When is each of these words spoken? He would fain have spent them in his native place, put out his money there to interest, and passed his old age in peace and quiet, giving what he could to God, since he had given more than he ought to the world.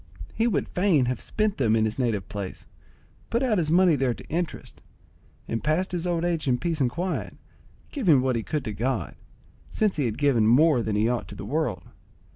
He 0.33 0.47
would 0.47 0.67
fain 0.69 1.05
have 1.05 1.21
spent 1.21 1.57
them 1.57 1.75
in 1.75 1.85
his 1.85 1.99
native 1.99 2.27
place, 2.27 2.65
put 3.29 3.43
out 3.43 3.59
his 3.59 3.69
money 3.69 3.95
there 3.95 4.15
to 4.15 4.25
interest, 4.29 4.81
and 5.47 5.63
passed 5.63 5.91
his 5.91 6.07
old 6.07 6.25
age 6.25 6.47
in 6.47 6.57
peace 6.57 6.81
and 6.81 6.89
quiet, 6.89 7.37
giving 7.91 8.19
what 8.23 8.35
he 8.35 8.41
could 8.41 8.65
to 8.65 8.73
God, 8.73 9.13
since 9.69 9.97
he 9.97 10.05
had 10.05 10.17
given 10.17 10.47
more 10.47 10.81
than 10.81 10.95
he 10.95 11.07
ought 11.07 11.27
to 11.27 11.35
the 11.35 11.45
world. 11.45 11.83